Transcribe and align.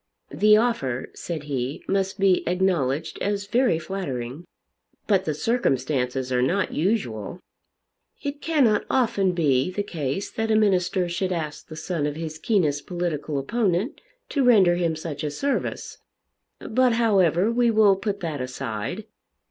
"The 0.31 0.57
offer," 0.57 1.11
said 1.13 1.43
he, 1.43 1.83
"must 1.87 2.19
be 2.19 2.41
acknowledged 2.47 3.19
as 3.21 3.45
very 3.45 3.77
flattering." 3.77 4.45
"But 5.05 5.25
the 5.25 5.35
circumstances 5.35 6.31
are 6.31 6.41
not 6.41 6.71
usual." 6.73 7.39
"It 8.23 8.41
cannot 8.41 8.83
often 8.89 9.33
be 9.33 9.69
the 9.69 9.83
case 9.83 10.31
that 10.31 10.49
a 10.49 10.55
minister 10.55 11.07
should 11.07 11.31
ask 11.31 11.67
the 11.67 11.75
son 11.75 12.07
of 12.07 12.15
his 12.15 12.39
keenest 12.39 12.87
political 12.87 13.37
opponent 13.37 14.01
to 14.29 14.43
render 14.43 14.73
him 14.73 14.95
such 14.95 15.23
a 15.23 15.29
service. 15.29 15.99
But, 16.57 16.93
however, 16.93 17.51
we 17.51 17.69
will 17.69 17.95
put 17.95 18.21
that 18.21 18.41
aside." 18.41 19.05